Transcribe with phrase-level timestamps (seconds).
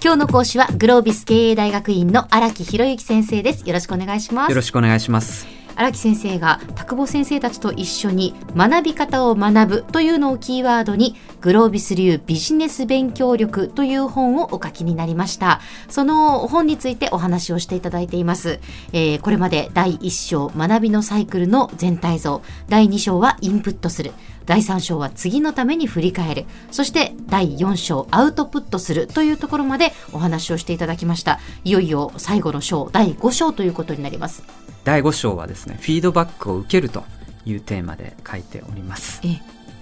[0.00, 3.66] 今日の講師はグロービス経営大学院の荒木博之先生です。
[3.66, 4.50] よろしくお願いします。
[4.50, 5.57] よろしくお願いします。
[5.78, 15.60] 荒木先生が田久保先生たちと一緒に学び方を学ぶというのをキーワードにグロービス流ビジネス勉強力という本をお書きになりました。
[15.88, 18.58] その本についてお話をしていただいています、
[18.92, 22.42] えー、これまで第1章学びのサイクルの全体像。
[22.68, 24.10] 第2章はインプットする。
[24.46, 26.46] 第3章は次のために振り返る。
[26.72, 31.38] そして第4章アウトプットするというところまでお話をしていただきました。
[31.62, 34.67] いよいよ最後の章第5章ということになります。
[34.88, 37.04] 第5章はですねフィードバックを受けると
[37.44, 39.20] いうテーマで書いております。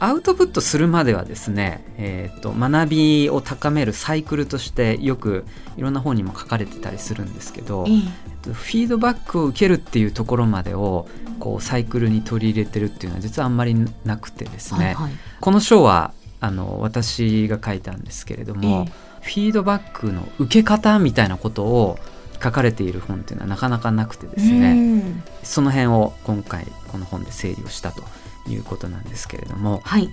[0.00, 11.06] アウトプットするまではですね、えーと、学びを高めるサイクルとしてよくいろんな本にも書かれてたりするんですけど、えフィードバックを受けるっていうところまでを
[11.38, 18.92] こうサイクルに取り入れてるっていうのは実はあんまりなくてですね、はいはい、この章はあの私が書いたんですけれども、え。
[19.26, 21.98] フィードバックの受け方みたいなことを
[22.42, 25.02] 書かれている本っていうのはなかなかなくてですね
[25.42, 28.02] その辺を今回この本で整理をしたと
[28.48, 30.08] いうことなんですけれども、はい、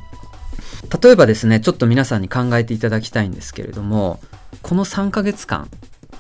[1.02, 4.20] 例えばですねちょっと皆さんに考えていただきたいんですけれども
[4.62, 5.70] この3ヶ月間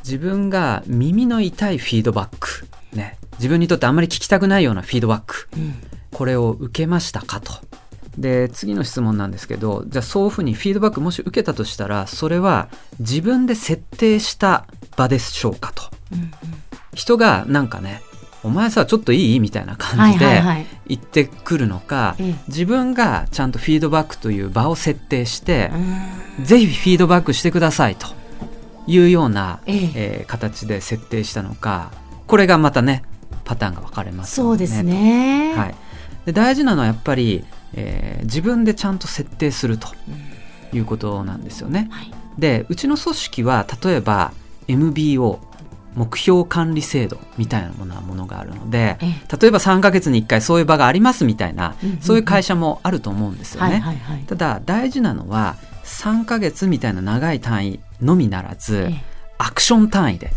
[0.03, 5.75] 自分が耳の痛いフィードバック、ね、自分にとってあんまり聞きたくないようなフィードバック、うん、
[6.11, 7.53] これを受けましたかと。
[8.17, 16.31] で次の質問なんですけどじゃあそういうふうにフィードバックもし受けたとしたらそれは自分で設定した場でしょうかと、うんうん、
[16.93, 18.01] 人がなんかね
[18.43, 19.39] お前さちょっといい？
[19.39, 20.41] みたいな感じで
[20.85, 22.17] 言ってくるのか、
[22.49, 25.71] 自分がちゃんとフィードバックという場を設定して、
[26.43, 28.07] ぜひフィードバックしてくださいと。
[28.85, 29.91] いうような、ええ。
[29.95, 31.93] えー、形で設定したのか
[32.27, 33.03] これがまたね
[33.45, 35.75] パターンが分かれます、ね、そうですね、はい、
[36.25, 39.89] で大事なのはやっぱり、えー、自分でちゃんと設定すると
[40.73, 41.87] いうことなんですよね。
[41.91, 44.33] はい、でうちの組織は例えば
[44.67, 45.39] MBO
[45.95, 48.97] 目標管理制度みたいなものはものがあるので、
[49.39, 53.83] 例えば3か月に1回そういう場がありますみたいな、そういう会社もあると思うんですよね。
[54.27, 58.91] ただ大事なのは3か月みたいな長い単位のみならず、
[59.37, 60.31] アクション単位で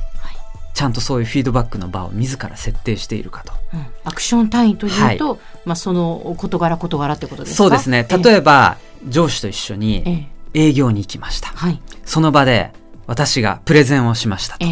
[0.76, 3.54] ちゃんとそういうフィードバックの場を自ら設定しているかと。
[3.72, 7.56] うん、アクション単位というと、はい、まあ、その事柄事柄ってことですか？
[7.56, 8.06] そうですね。
[8.22, 8.76] 例えば、
[9.08, 12.72] 上司と一緒に営業に行きました、はい、その場で
[13.06, 14.66] 私がプレゼンをしましたと、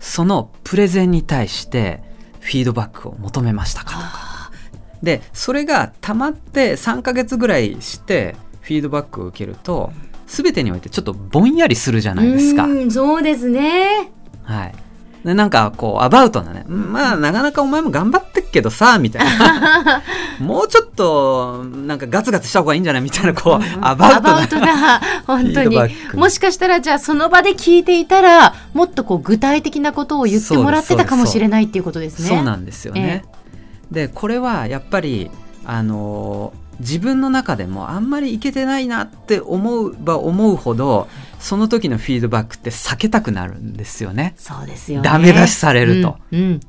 [0.00, 2.02] そのプレゼンに対して
[2.40, 4.50] フィードバックを求めましたかとか。
[5.02, 9.92] でそれがたまって3か月ぐらいしてフィードバックを受けると
[10.26, 12.66] 全てにおいてちょっとぼんやりするじゃないですか。
[12.90, 14.10] そうですね。
[14.42, 14.74] はい
[15.26, 16.64] でなんかこうアバウトなね。
[16.68, 20.00] まあなかなかお前も頑張ってっけどさみたいな。
[20.38, 23.02] もうちょっとなんかガツガツした方がいいんじゃない？
[23.02, 25.78] みたいなこう、アバウトなアバウトな本当に。
[26.14, 32.28] もしかしたらじゃあその場で聞いていたらもっとこう具体的なことを言ってもらってたかもしれないっていうことですね。
[32.28, 33.24] そうなんですよね、
[33.90, 35.30] えー、でこれはやっぱり
[35.64, 41.08] あのー自分の中でもあんまりいけてないなって思うば思うほど
[41.46, 44.34] その時のフィードバックって避けたくなるんですよね。
[44.36, 46.60] そうですよねダメ出しされると、うんうん、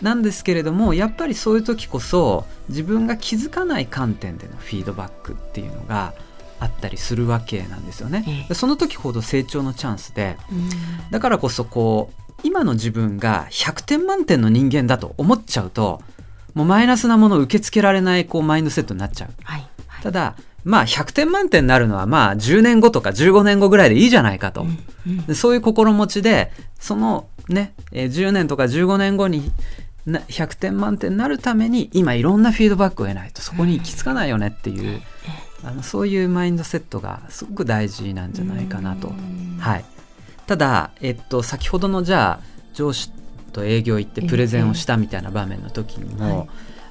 [0.00, 6.14] なんですけれどもやっぱりそういう時こそ自分が気づかない観点でのフィードバックっていうのが
[6.60, 8.24] あったりするわけなんですよね。
[8.26, 10.70] ええ、その時ほど成長のチャンスで、うん、
[11.10, 16.00] だからこそこう今の自分が100点満点の人間だと思っちゃうと
[16.54, 19.30] もうマイナスなものを受け付けられないこうマインドセットになっちゃう。
[19.44, 29.50] はいはい、ただまあ100点満点になるのはまあ10年後とか15年後ぐらいでいいじゃないかと、うんうん、そういう心持ちでそのね10年とか15年後に
[30.06, 35.00] 100点満点になるために今いろんなフィードバックを得ないとそこに行き着かないよねっていう、
[35.64, 39.12] あのそういうマインドセットがすごく大事なんじゃないかなと。
[39.60, 39.84] はい、
[40.46, 43.12] ただ、えっと、先ほどのじゃあ上司
[43.52, 46.48] と営業行ってプレゼンをしたみたいな場面の時にも、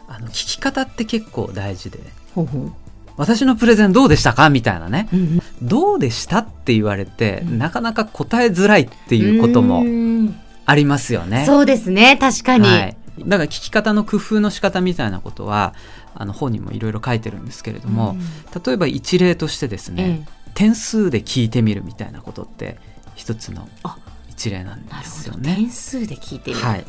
[0.07, 1.99] あの聞き方って結構大事で。
[2.33, 2.73] ほうほう
[3.21, 4.49] 私のプレゼンどうでしたか？
[4.49, 9.83] みたいなね、うん、どうでしたって言われて、うん、なかなか答えづらいっていうことも
[10.65, 11.45] ありますよね。
[11.45, 12.17] そうですね。
[12.17, 15.75] 確かに、はい、だから聞き方の工夫の仕方みたいなことは
[16.15, 18.19] あの本にもいろいろ書いてるんですけれども、うん、
[18.63, 20.25] 例えば一例としてですね、
[20.55, 22.79] 点数で聞いてみるみたいなことって
[23.13, 23.69] 一つの
[24.29, 25.57] 一例なんですよね。
[25.57, 26.85] 点数で聞いてる、はい、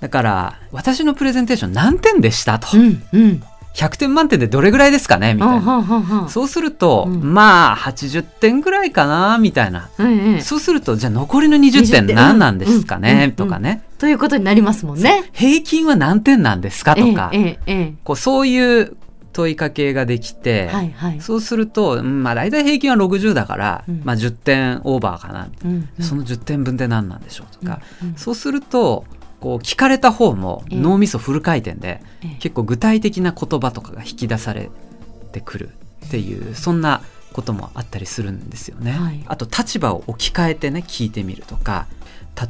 [0.00, 3.42] だから私のプレゼンテーション何点でしたと、うんうん、
[3.76, 5.34] 100点満点でどれぐらいですかね？
[5.34, 9.36] みたいな、そうすると、うん、まあ80点ぐらいかな？
[9.38, 15.28] みたいな、うんうん、そうするとじゃあ残りの20点何なんですかね、とかね、ということになりますもんね。
[15.32, 16.96] 平均は何点なんですか？
[16.96, 18.96] とか、えええ、こうそういう
[19.34, 29.04] 問いかけができて、はいはい、そうすると、まあ、大体平均は60だから、うん、まあ、10点オーバーかな、うんうん、その10点分って何なんでしょうとか、うんうん、そうすると
[29.40, 34.70] こう聞かれた方も脳みそフル回転で、ええ、結構具体的な言葉とかが引き出され
[35.32, 35.70] てくる
[36.06, 37.02] っていうそんな
[37.32, 38.92] こともあったりするんですよね。
[38.92, 41.86] はい、あと立場を置き換えてね聞いてみるとか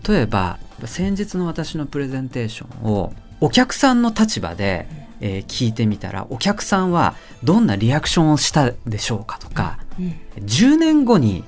[0.09, 4.89] 例えば先日の私のプレゼンテーションをお客さんの立場で、
[5.21, 11.45] えー、聞いてみたらお客さんはどんなリアクションをしたでしょうかとか、うん、10年後に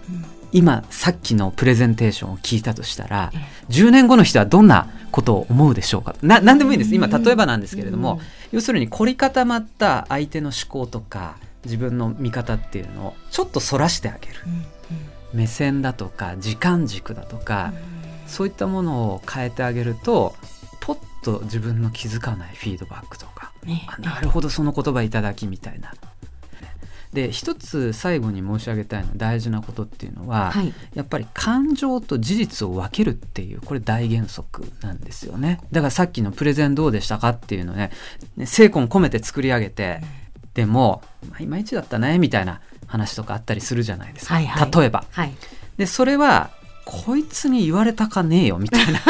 [0.53, 3.31] 今さっきのプレゼンテーションを聞いたとしたら、
[3.69, 6.15] 10年後の人はどんなことを思うでしょうか？
[6.23, 6.95] な何でもいいです。
[6.95, 8.21] 今例えばなんですけれども、
[8.53, 14.35] 要するに凝り固まった相手の思考とか自分の見方っていうのをちょっとそらしてあげる、
[15.33, 17.73] 目線だとか時間軸だとか、
[18.27, 20.35] そういったものを変えてあげると
[20.81, 25.93] ポッと自分の気づかないフィードバックとか、ね、なるほどその言葉いただきみたいな。
[27.19, 35.61] で一つ最後に申し上げたいの大事なことっていうのは、はい、やっぱり感情と事実を分けるっていうこれ大原則なんですよね。
[35.73, 37.91] だからさっきのプレゼンどうでしたかっていうのね
[38.45, 40.01] 精魂込めて作り上げて、
[40.55, 45.05] でも、まあ、いまいちだったねみたいな話とかあったりするじゃないですか、はいはい、例えば。
[45.11, 45.35] はい、
[45.77, 46.51] でそれは
[46.85, 49.01] こいつに言われたかねえよみたいな。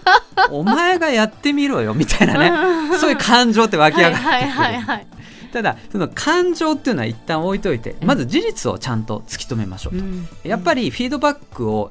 [0.50, 2.98] お前がやってみろよみたいなね。
[2.98, 4.30] そういう感情って湧き上がってくる。
[4.30, 5.06] はいはいはい
[5.52, 11.90] ただその感情っていうのは一旦置いといてまず事実をちゃんと突き止めましょうと、うん、やっぱりフィードバックを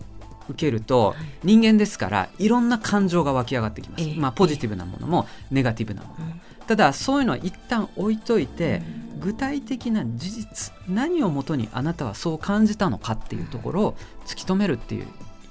[0.50, 6.34] 受けると人間ですからいろんな感情が湧き上がってきます、まあ、ポジティブなものもネガティブなものも、
[6.68, 8.82] ただそういうのは一旦置いといて、
[9.20, 15.08] 具体的な事実何をもとにあなたはそう感じたのかっていうところを突き止めるっていう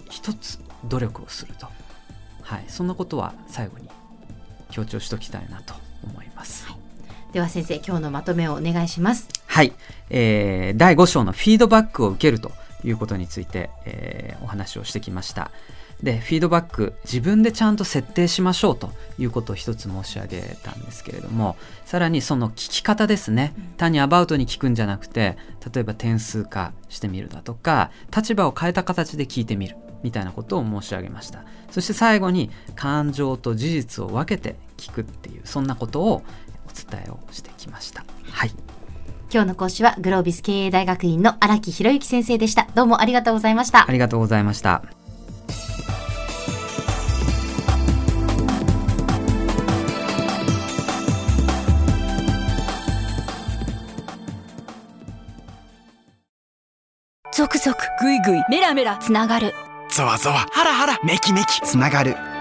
[0.08, 1.66] 一つ努力をすると、
[2.42, 3.88] はい、そんなことは最後に
[4.70, 5.74] 強調しておきたいなと
[6.04, 6.66] 思います。
[6.66, 6.75] はい、
[7.32, 9.28] では先生今日のまとめをお願いします。
[9.46, 9.72] はい、
[10.10, 12.52] えー、第5章のフィードバックを受けると
[12.84, 15.50] いうことについて、えー、お話をしてきました。
[16.02, 21.56] でフィードバック自分でちゃんと設定しましょうということを一つ申し上げたんですけれども
[21.86, 25.38] さらにその聞き方ですね単にアバウトに聞くんじゃなくて
[25.72, 36.45] 例えば点数化してみるだとか立場を変えた形で聞いてみるみたいなことを申し上げましたそして最後に感情と事実を分けて聞くっていうそんなことをお
[36.76, 38.04] 伝えをしてきました。
[38.30, 38.50] はい。
[39.32, 42.68] 今日の講師はグロービス経営大学院の荒木博之先生でした。
[42.74, 43.88] どうもありがとうございました。
[43.88, 44.82] ありがとうございました。
[57.34, 59.52] ゾクゾクグイグイメラメラつながる。
[59.90, 62.16] ゾワゾワハラハラメキメキつながる